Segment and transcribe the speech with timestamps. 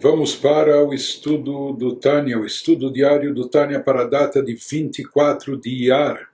[0.00, 4.54] Vamos para o estudo do Tânia, o estudo diário do Tânia para a data de
[4.54, 6.30] 24 de Iyar.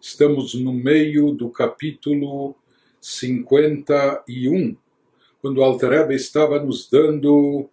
[0.00, 2.56] Estamos no meio do capítulo
[3.00, 4.76] 51,
[5.40, 7.70] quando o Alter estava nos dando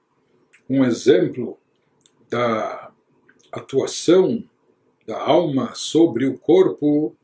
[0.70, 1.58] um exemplo
[2.30, 2.92] da
[3.52, 4.44] atuação
[5.08, 7.16] da alma sobre o corpo,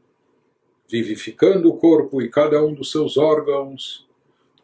[0.89, 4.06] vivificando o corpo e cada um dos seus órgãos,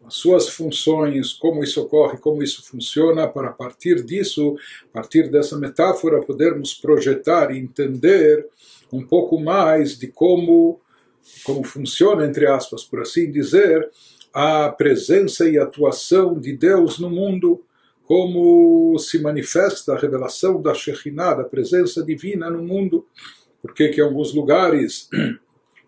[0.06, 4.56] as suas funções, como isso ocorre, como isso funciona, para a partir disso,
[4.90, 8.48] a partir dessa metáfora, podermos projetar e entender
[8.92, 10.80] um pouco mais de como,
[11.44, 13.90] como funciona, entre aspas, por assim dizer,
[14.34, 17.64] a presença e atuação de Deus no mundo,
[18.06, 23.06] como se manifesta a revelação da Shekhinah, da presença divina no mundo,
[23.62, 25.10] porque que em alguns lugares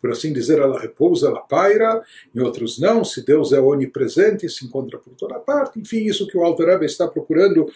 [0.05, 4.64] por assim dizer, ela repousa, ela paira, em outros não, se Deus é onipresente, se
[4.64, 7.67] encontra por toda parte, enfim, isso que o Alter Rebbe está procurando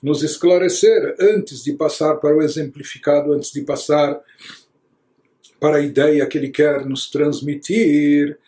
[0.00, 4.20] nos esclarecer antes de passar para o exemplificado, antes de passar
[5.58, 8.38] para a ideia que ele quer nos transmitir,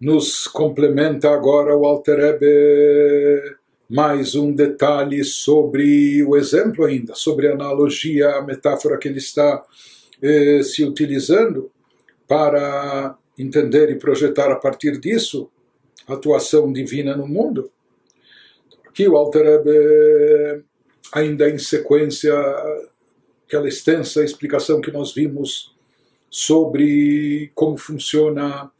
[0.00, 3.56] nos complementa agora o Alter Rebbe
[3.88, 9.64] mais um detalhe sobre o exemplo ainda, sobre a analogia, a metáfora que ele está
[10.22, 11.70] eh, se utilizando
[12.26, 15.50] para entender e projetar a partir disso
[16.06, 17.70] a atuação divina no mundo.
[18.86, 19.64] Aqui o Alter
[21.12, 22.34] ainda em sequência,
[23.46, 25.74] aquela extensa explicação que nós vimos
[26.30, 28.70] sobre como funciona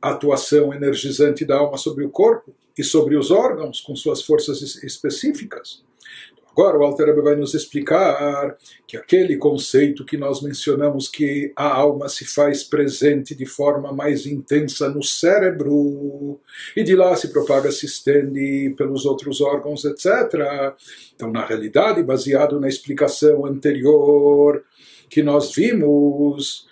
[0.00, 4.60] a atuação energizante da alma sobre o corpo e sobre os órgãos com suas forças
[4.82, 5.84] específicas.
[6.52, 12.10] Agora o Alter vai nos explicar que aquele conceito que nós mencionamos que a alma
[12.10, 16.38] se faz presente de forma mais intensa no cérebro
[16.76, 20.76] e de lá se propaga, se estende pelos outros órgãos, etc.
[21.14, 24.62] Então, na realidade, baseado na explicação anterior
[25.08, 26.66] que nós vimos,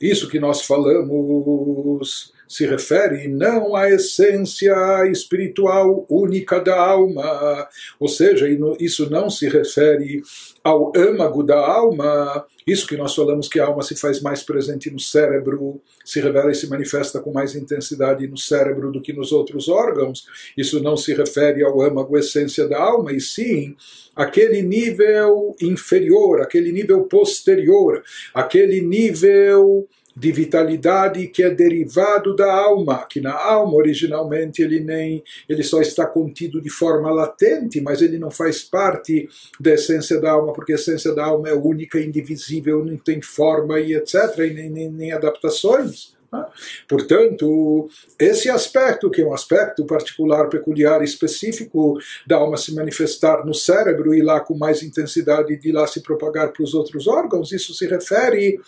[0.00, 4.74] isso que nós falamos se refere não à essência
[5.10, 7.68] espiritual única da alma,
[7.98, 8.46] ou seja,
[8.78, 10.22] isso não se refere
[10.66, 14.90] ao âmago da alma, isso que nós falamos que a alma se faz mais presente
[14.90, 19.30] no cérebro, se revela e se manifesta com mais intensidade no cérebro do que nos
[19.30, 20.26] outros órgãos,
[20.56, 23.76] isso não se refere ao âmago essência da alma, e sim
[24.16, 28.02] aquele nível inferior, aquele nível posterior,
[28.34, 35.22] aquele nível de vitalidade que é derivado da alma, que na alma originalmente ele nem
[35.46, 39.28] ele só está contido de forma latente, mas ele não faz parte
[39.60, 43.78] da essência da alma, porque a essência da alma é única, indivisível, não tem forma
[43.78, 46.16] e etc, e nem, nem, nem adaptações.
[46.32, 46.46] Né?
[46.88, 47.88] Portanto,
[48.18, 54.14] esse aspecto, que é um aspecto particular, peculiar, específico da alma se manifestar no cérebro
[54.14, 57.86] e lá com mais intensidade de lá se propagar para os outros órgãos, isso se
[57.86, 58.58] refere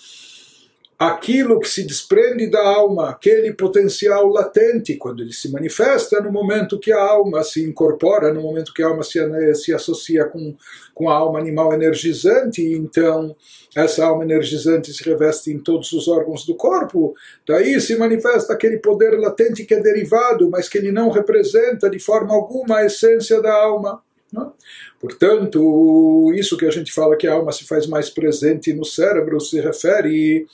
[0.98, 6.80] aquilo que se desprende da alma, aquele potencial latente, quando ele se manifesta no momento
[6.80, 9.20] que a alma se incorpora, no momento que a alma se,
[9.54, 10.56] se associa com,
[10.92, 13.36] com a alma animal energizante, então
[13.76, 17.14] essa alma energizante se reveste em todos os órgãos do corpo,
[17.46, 22.00] daí se manifesta aquele poder latente que é derivado, mas que ele não representa de
[22.00, 24.02] forma alguma a essência da alma.
[24.32, 24.52] Não?
[25.00, 29.40] Portanto, isso que a gente fala que a alma se faz mais presente no cérebro
[29.40, 30.46] se refere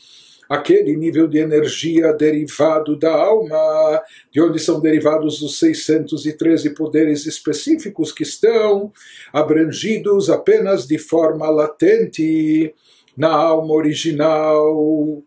[0.50, 4.02] aquele nível de energia derivado da alma,
[4.32, 8.92] de onde são derivados os 613 poderes específicos que estão
[9.32, 12.74] abrangidos apenas de forma latente
[13.16, 15.22] na alma original.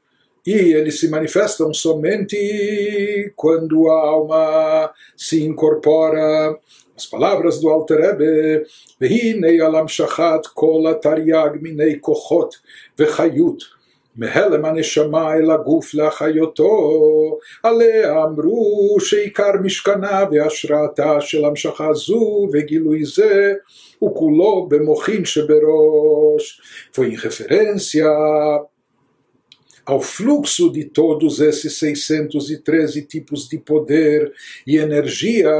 [0.44, 6.58] E eles se manifestam somente quando a alma se incorpora
[6.96, 8.64] as palavras do Alter Rebbe,
[9.00, 12.54] והנה על המשכת כל התרי"ג מיני כוחות
[12.98, 13.75] וחיות
[14.16, 23.54] מהלם הנשמה אל הגוף להחיותו, עליה אמרו שעיקר משכנה והשראתה של המשכה זו וגילוי זה
[23.98, 26.60] הוא כולו במוחין שבראש.
[26.92, 28.06] Foi em referência
[29.86, 34.32] ao fluxo de todos esses 613 tipos de poder
[34.66, 35.50] e energia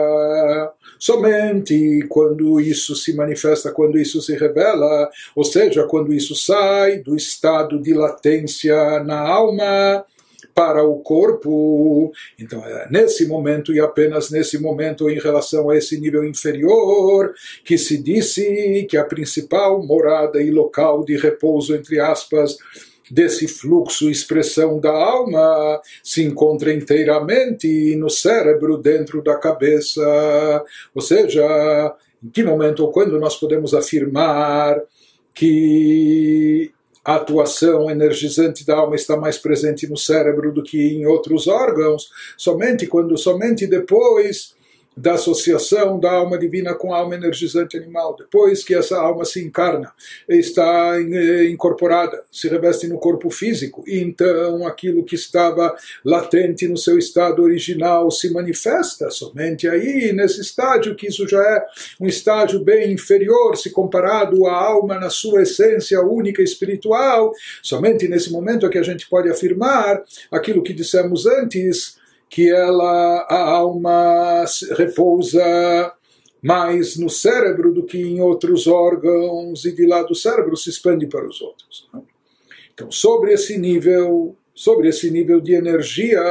[0.99, 7.15] somente quando isso se manifesta, quando isso se revela, ou seja, quando isso sai do
[7.15, 10.05] estado de latência na alma
[10.57, 12.11] para o corpo.
[12.39, 17.31] Então, é nesse momento e apenas nesse momento, em relação a esse nível inferior,
[17.63, 22.57] que se disse que a principal morada e local de repouso, entre aspas,
[23.11, 30.63] desse fluxo, expressão da alma, se encontra inteiramente no cérebro, dentro da cabeça.
[30.93, 34.81] Ou seja, em que momento ou quando nós podemos afirmar
[35.33, 36.71] que
[37.05, 42.09] a atuação energizante da alma está mais presente no cérebro do que em outros órgãos,
[42.35, 44.56] somente quando, somente depois
[44.97, 48.15] da associação da alma divina com a alma energizante animal.
[48.17, 49.91] Depois que essa alma se encarna,
[50.27, 56.97] está eh, incorporada, se reveste no corpo físico, então aquilo que estava latente no seu
[56.97, 61.65] estado original se manifesta somente aí, nesse estágio, que isso já é
[62.01, 67.31] um estágio bem inferior se comparado à alma na sua essência única espiritual.
[67.61, 71.96] Somente nesse momento é que a gente pode afirmar aquilo que dissemos antes
[72.29, 74.45] que ela, a alma
[74.77, 75.93] repousa
[76.41, 81.07] mais no cérebro do que em outros órgãos e de lá do cérebro se expande
[81.07, 81.89] para os outros.
[81.93, 82.01] Né?
[82.73, 86.21] Então, sobre esse nível, sobre esse nível de energia,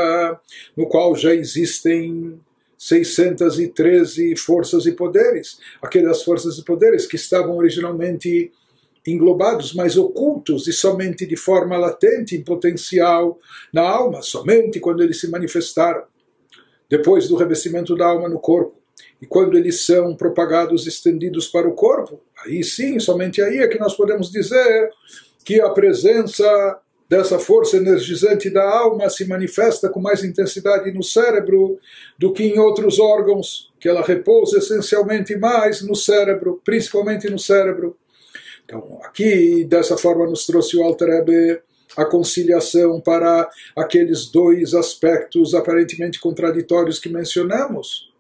[0.77, 2.39] no qual já existem
[2.79, 8.53] 613 forças e poderes, aquelas forças e poderes que estavam originalmente
[9.13, 13.39] englobados, mas ocultos e somente de forma latente, em potencial
[13.73, 16.05] na alma, somente quando eles se manifestaram,
[16.89, 18.77] depois do revestimento da alma no corpo.
[19.21, 23.79] E quando eles são propagados, estendidos para o corpo, aí sim, somente aí é que
[23.79, 24.91] nós podemos dizer
[25.45, 31.79] que a presença dessa força energizante da alma se manifesta com mais intensidade no cérebro
[32.19, 37.97] do que em outros órgãos, que ela repousa essencialmente mais no cérebro, principalmente no cérebro.
[38.67, 41.09] Então, aqui, dessa forma, nos trouxe o Alter
[41.97, 48.13] a conciliação para aqueles dois aspectos aparentemente contraditórios que mencionamos.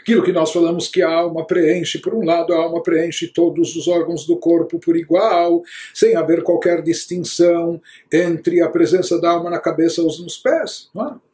[0.00, 3.76] Aquilo que nós falamos que a alma preenche, por um lado, a alma preenche todos
[3.76, 7.78] os órgãos do corpo por igual, sem haver qualquer distinção
[8.10, 10.88] entre a presença da alma na cabeça ou nos pés.
[10.94, 11.27] Não é?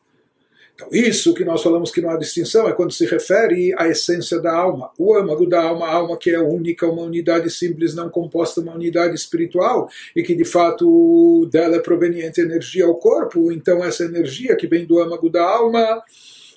[0.75, 4.41] Então, isso que nós falamos que não há distinção é quando se refere à essência
[4.41, 4.91] da alma.
[4.99, 8.75] O âmago da alma, a alma que é única, uma unidade simples, não composta, uma
[8.75, 13.53] unidade espiritual, e que de fato dela é proveniente energia ao corpo.
[13.53, 16.03] Então, essa energia que vem do âmago da alma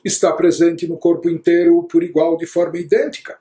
[0.03, 3.37] está presente no corpo inteiro por igual, de forma idêntica.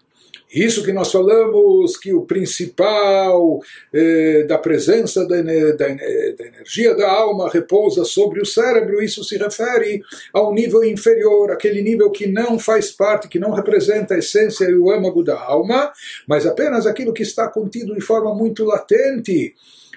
[0.53, 3.61] Isso que nós falamos, que o principal
[3.93, 9.37] eh, da presença da, da, da, energia da alma repousa sobre o cérebro, isso se
[9.37, 10.01] refere
[10.33, 14.77] ao nível inferior, aquele nível que não faz parte, que não representa a essência e
[14.77, 15.93] o âmago da alma,
[16.29, 19.55] mas apenas aquilo que está contido de forma muito latente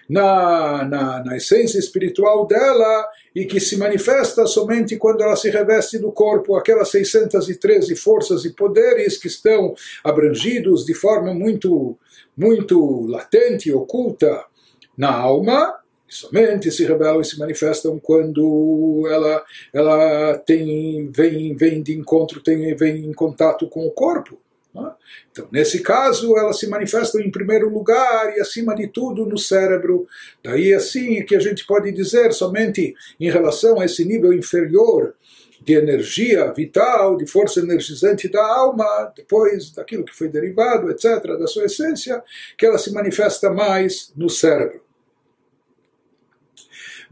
[0.10, 6.00] na, na, na essência espiritual dela e que se manifesta somente quando ela se reveste
[6.00, 11.96] do corpo, aquelas 613 forças e poderes que estão abrangidos de forma muito,
[12.36, 14.46] muito latente, oculta
[14.98, 15.76] na alma,
[16.08, 22.76] somente se revelam e se manifestam quando ela, ela tem, vem, vem de encontro, tem,
[22.76, 24.40] vem em contato com o corpo.
[24.88, 24.92] É?
[25.32, 30.08] Então, nesse caso, elas se manifestam em primeiro lugar e, acima de tudo, no cérebro.
[30.44, 35.16] Daí, assim, que a gente pode dizer somente em relação a esse nível inferior
[35.62, 41.48] de energia vital, de força energizante da alma, depois daquilo que foi derivado, etc., da
[41.48, 42.24] sua essência,
[42.58, 44.89] que ela se manifesta mais no cérebro.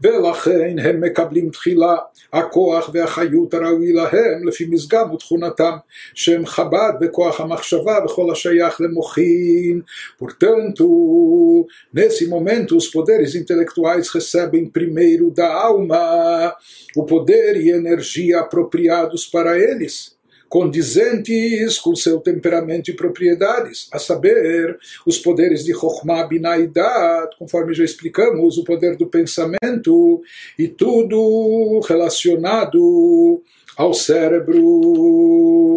[0.01, 1.95] ולכן הם מקבלים תחילה
[2.33, 5.73] הכוח והחיות הראוי להם לפי משגב ותכונתם,
[6.13, 9.81] שהם חב"ד בכוח המחשבה וכל השייך למוחין.
[10.19, 16.55] Portanto, nesse momento, os poderes intelectuais recebem primeiro da alma
[16.95, 20.13] o poder e energia apropriados para eles
[20.48, 27.36] condizentes com seu temperamento e propriedades, a saber, os poderes de Chokhmah, Binah e Dat,
[27.38, 30.22] conforme já explicamos, o poder do pensamento
[30.58, 33.42] e tudo relacionado
[33.76, 35.76] ao cérebro.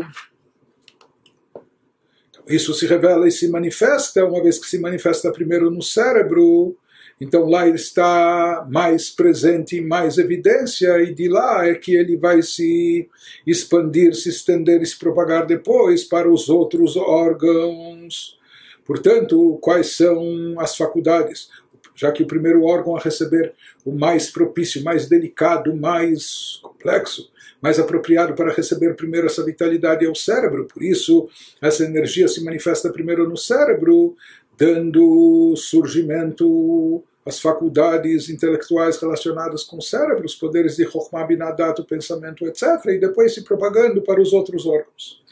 [2.30, 6.78] Então, isso se revela e se manifesta, uma vez que se manifesta primeiro no cérebro,
[7.22, 13.08] então lá está mais presente, mais evidência, e de lá é que ele vai se
[13.46, 18.40] expandir, se estender e se propagar depois para os outros órgãos.
[18.84, 21.48] Portanto, quais são as faculdades?
[21.94, 23.54] Já que o primeiro órgão a receber
[23.86, 27.30] o mais propício, mais delicado, mais complexo,
[27.62, 30.66] mais apropriado para receber primeiro essa vitalidade é o cérebro.
[30.66, 31.30] Por isso,
[31.62, 34.16] essa energia se manifesta primeiro no cérebro,
[34.58, 41.85] dando surgimento as faculdades intelectuais relacionadas com o cérebro, os poderes de Chokhmah Binadat, o
[41.85, 45.23] pensamento, etc., e depois se propagando para os outros órgãos.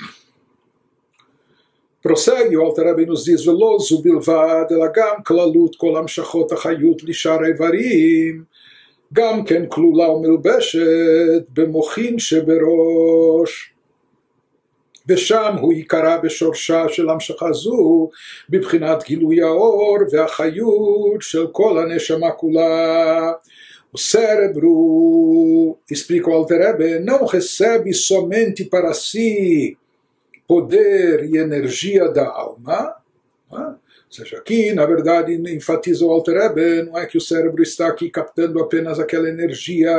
[2.03, 7.03] Prossegue, o Alter Rebbe nos diz, ולא זו בלבד, אלא גם כללות כל המשכות החיות
[7.05, 8.45] לשאר האיברים,
[9.13, 13.75] גם כן כלולה ומלבשת במוחין שבראש.
[15.09, 18.11] ושם הוא עיקרה בשורשה של המשכה זו
[18.49, 23.33] בבחינת גילוי האור והחיות של כל הנשמה כולה.
[23.95, 29.79] O cérebro, explica o Alter não recebe somente para si
[30.49, 32.97] poder e energia da alma.
[33.53, 33.67] Né?
[33.67, 33.77] Ou
[34.11, 38.61] seja, aqui, na verdade, enfatiza o Alter não é que o cérebro está aqui captando
[38.61, 39.95] apenas aquela energia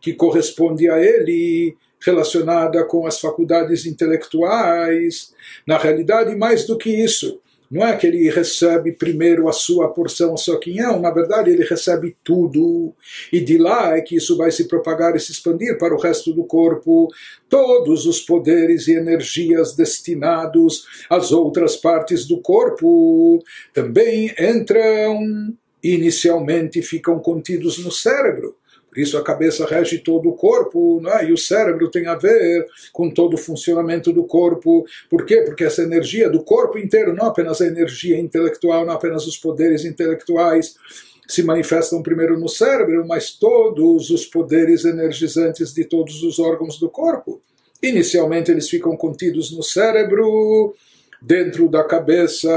[0.00, 5.33] que corresponde a ele, relacionada com as faculdades intelectuais.
[5.65, 7.39] Na realidade, mais do que isso,
[7.71, 12.17] não é que ele recebe primeiro a sua porção, só quinhão, na verdade ele recebe
[12.21, 12.93] tudo.
[13.31, 16.33] E de lá é que isso vai se propagar e se expandir para o resto
[16.33, 17.07] do corpo.
[17.47, 23.41] Todos os poderes e energias destinados às outras partes do corpo
[23.73, 28.57] também entram, inicialmente ficam contidos no cérebro
[28.95, 31.29] isso a cabeça rege todo o corpo, né?
[31.29, 34.85] e o cérebro tem a ver com todo o funcionamento do corpo.
[35.09, 35.43] Por quê?
[35.43, 39.85] Porque essa energia do corpo inteiro, não apenas a energia intelectual, não apenas os poderes
[39.85, 40.75] intelectuais,
[41.25, 46.89] se manifestam primeiro no cérebro, mas todos os poderes energizantes de todos os órgãos do
[46.89, 47.41] corpo.
[47.81, 50.75] Inicialmente eles ficam contidos no cérebro,
[51.21, 52.49] dentro da cabeça,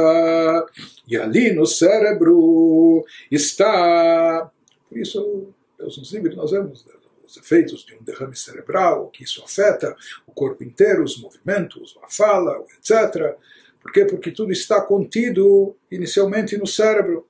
[1.07, 4.51] e ali no cérebro está.
[4.89, 6.85] Por isso Deus nos livre, nós vemos
[7.27, 9.95] os efeitos de um derrame cerebral, que isso afeta
[10.27, 13.37] o corpo inteiro, os movimentos, a fala, etc.
[13.81, 14.05] Por quê?
[14.07, 17.27] Porque tudo está contido inicialmente no cérebro.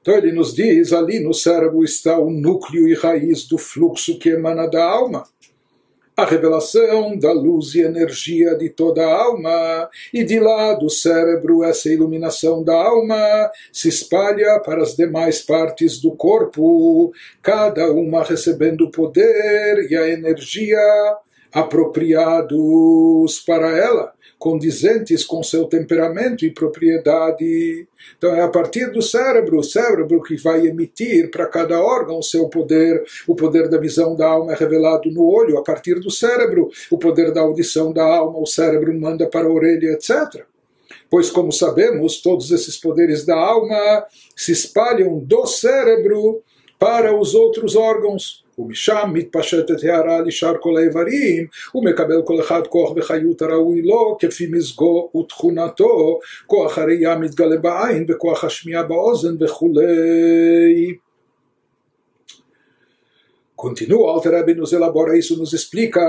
[0.00, 4.30] Então ele nos diz, ali no cérebro está o núcleo e raiz do fluxo que
[4.30, 5.24] emana da alma
[6.16, 11.64] a revelação da luz e energia de toda a alma, e de lá do cérebro
[11.64, 18.82] essa iluminação da alma se espalha para as demais partes do corpo, cada uma recebendo
[18.82, 20.78] o poder e a energia
[21.52, 27.86] apropriados para ela condizentes com seu temperamento e propriedade.
[28.16, 32.22] Então é a partir do cérebro, o cérebro que vai emitir para cada órgão o
[32.22, 33.02] seu poder.
[33.26, 36.70] O poder da visão da alma é revelado no olho, a partir do cérebro.
[36.90, 40.44] O poder da audição da alma, o cérebro manda para a orelha, etc.
[41.10, 44.04] Pois, como sabemos, todos esses poderes da alma
[44.36, 46.42] se espalham do cérebro
[46.79, 48.43] para os outros órgãos.
[48.59, 55.09] ומשם מתפשטת הערה לשאר כל האיברים, ומקבל כל אחד כוח וחיות הראוי לו, כפי מזגו
[55.17, 60.95] ותכונתו, כוח הראייה מתגלה בעין, וכוח השמיעה באוזן וכולי.
[63.61, 65.99] Continua, Alter Rebbe nos elabora isso, nos explica,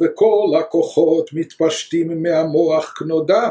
[0.00, 3.48] וכל הכוחות מתפשטים מהמוח כנודע,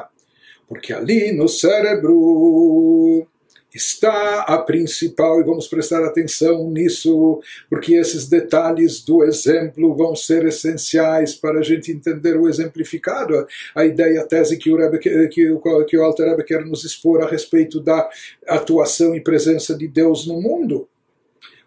[0.69, 3.25] porque ali no cérebro
[3.74, 10.46] está a principal, e vamos prestar atenção nisso, porque esses detalhes do exemplo vão ser
[10.46, 15.28] essenciais para a gente entender o exemplificado, a ideia, a tese que o, Rebbe, que,
[15.28, 18.08] que o Alter Rebbe quer nos expor a respeito da
[18.46, 20.88] atuação e presença de Deus no mundo.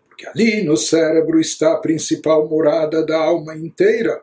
[0.07, 4.21] Porque ali no cérebro está a principal morada da alma inteira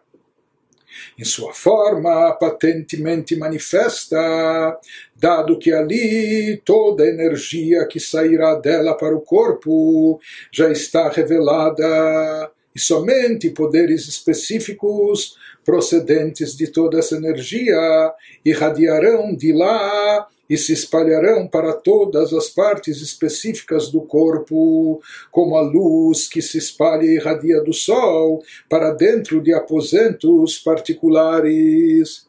[1.18, 4.78] em sua forma patentemente manifesta,
[5.16, 10.20] dado que ali toda a energia que sairá dela para o corpo
[10.52, 18.12] já está revelada e somente poderes específicos procedentes de toda essa energia
[18.44, 25.62] irradiarão de lá e se espalharão para todas as partes específicas do corpo, como a
[25.62, 32.26] luz que se espalha e irradia do sol para dentro de aposentos particulares.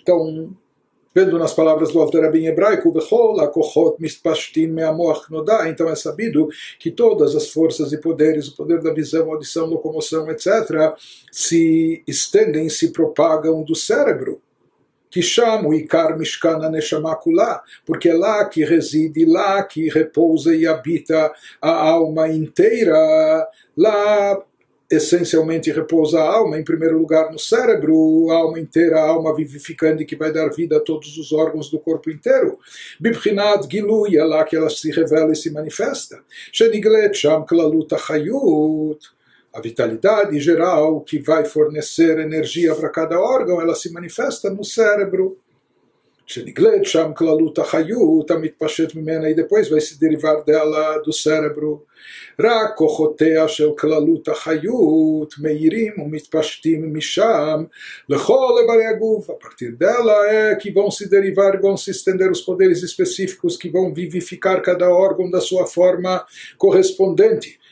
[0.00, 0.54] Então,
[1.14, 2.92] vendo nas palavras do Alter em hebraico,
[5.68, 10.30] então é sabido que todas as forças e poderes, o poder da visão, audição, locomoção,
[10.30, 10.94] etc.,
[11.32, 14.40] se estendem, se propagam do cérebro
[15.16, 17.18] que chama o Ikar Mishkana Neshama
[17.86, 24.38] porque é lá que reside, lá que repousa e habita a alma inteira, lá
[24.90, 30.04] essencialmente repousa a alma, em primeiro lugar no cérebro, a alma inteira, a alma vivificante
[30.04, 32.58] que vai dar vida a todos os órgãos do corpo inteiro.
[33.00, 36.22] Bibchinat Gilui, é lá que ela se revela e se manifesta.
[36.52, 39.15] Sheniglet Sham Klalut Achayut,
[39.55, 45.37] a vitalidade geral que vai fornecer energia para cada órgão, ela se manifesta no cérebro.
[46.31, 51.83] שנגלית שם כללות החיות המתפשט ממנה, e depois vai se derivar dela do cérebro.
[52.39, 57.63] רק כוחותיה של כללות החיות מאירים ומתפשטים משם
[58.09, 59.29] לכל איברי הגוף.
[59.29, 63.69] A partir dela é que vão se derivar, vão se estender os poderes específicos que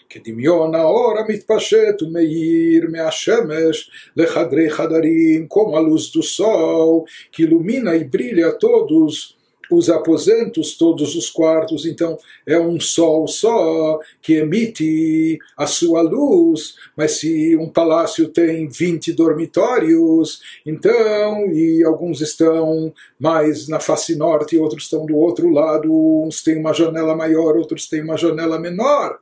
[0.04, 5.48] vão vivificar cada órgão da sua forma correspondente כדמיון האור המתפשט ומאיר מהשמש לחדרי חדרים,
[5.48, 9.40] como a luz do sol, que ilumina e brilha todos
[9.72, 16.76] os aposentos, todos os quartos, então é um sol só que emite a sua luz,
[16.98, 24.58] mas se um palácio tem 20 dormitórios, então, e alguns estão mais na face norte,
[24.58, 25.94] outros estão do outro lado,
[26.26, 29.20] uns têm uma janela maior, outros têm uma janela menor.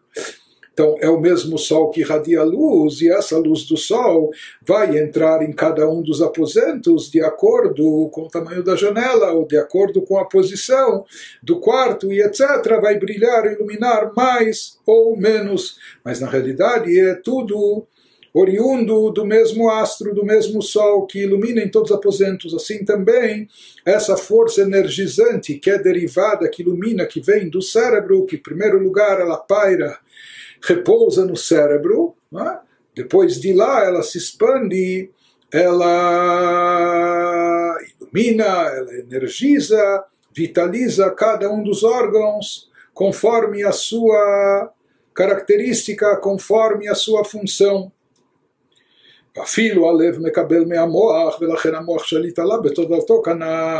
[0.72, 4.30] Então é o mesmo sol que irradia a luz, e essa luz do sol
[4.66, 9.46] vai entrar em cada um dos aposentos de acordo com o tamanho da janela, ou
[9.46, 11.04] de acordo com a posição
[11.42, 12.40] do quarto, e etc.
[12.80, 17.86] Vai brilhar, iluminar mais ou menos, mas na realidade é tudo
[18.34, 22.54] oriundo do mesmo astro, do mesmo sol que ilumina em todos os aposentos.
[22.54, 23.46] Assim também,
[23.84, 28.82] essa força energizante que é derivada, que ilumina, que vem do cérebro, que em primeiro
[28.82, 29.98] lugar ela paira
[30.61, 32.59] repousa no cérebro, né?
[32.95, 35.11] depois de lá ela se expande,
[35.51, 35.87] ela
[37.99, 40.03] ilumina, ela energiza,
[40.35, 44.71] vitaliza cada um dos órgãos conforme a sua
[45.13, 47.91] característica, conforme a sua função.
[49.43, 53.79] אפילו הלב מקבל מהמוח ולכן המוח שליט עליו בתודעתו כנ"ל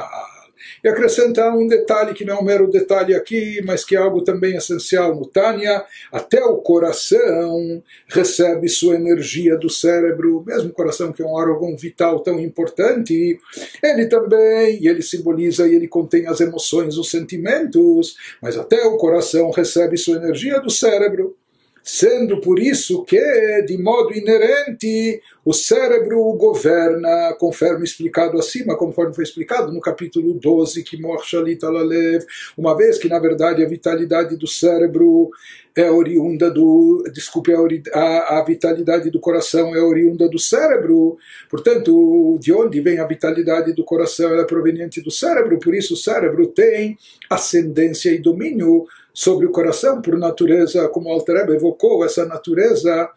[0.82, 4.22] e acrescentar um detalhe que não é um mero detalhe aqui, mas que é algo
[4.22, 11.12] também essencial no Tânia, até o coração recebe sua energia do cérebro, mesmo o coração
[11.12, 13.38] que é um órgão vital tão importante,
[13.82, 19.50] ele também, ele simboliza e ele contém as emoções, os sentimentos, mas até o coração
[19.50, 21.36] recebe sua energia do cérebro
[21.82, 23.18] sendo por isso que,
[23.66, 30.34] de modo inerente, o cérebro o governa, conforme explicado acima, conforme foi explicado no capítulo
[30.34, 32.24] 12, que Morshalit Alalev,
[32.56, 35.30] uma vez que, na verdade, a vitalidade do cérebro
[35.74, 37.02] é oriunda do.
[37.12, 37.52] Desculpe,
[37.92, 41.16] a, a vitalidade do coração é oriunda do cérebro,
[41.50, 44.30] portanto, de onde vem a vitalidade do coração?
[44.30, 46.96] Ela é proveniente do cérebro, por isso o cérebro tem
[47.28, 53.10] ascendência e domínio sobre o coração por natureza, como o Alter evocou essa natureza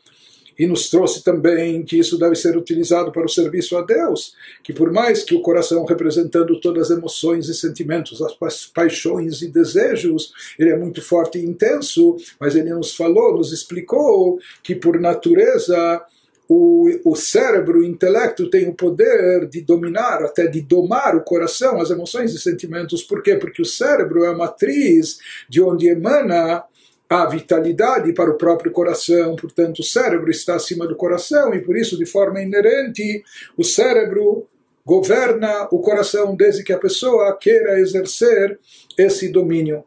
[0.58, 4.73] e nos trouxe também que isso deve ser utilizado para o serviço a Deus, que
[4.73, 10.31] por mais que o coração representando todas as emoções e sentimentos, as paixões e desejos,
[10.58, 16.01] ele é muito forte e intenso, mas ele nos falou, nos explicou que por natureza
[16.47, 21.81] o, o cérebro, o intelecto tem o poder de dominar, até de domar o coração,
[21.81, 23.03] as emoções e sentimentos.
[23.03, 23.36] Por quê?
[23.36, 25.17] Porque o cérebro é a matriz
[25.49, 26.63] de onde emana
[27.10, 31.77] a vitalidade para o próprio coração, portanto, o cérebro está acima do coração e por
[31.77, 33.23] isso, de forma inerente,
[33.55, 34.47] o cérebro
[34.86, 38.60] governa o coração desde que a pessoa queira exercer
[38.97, 39.84] esse domínio.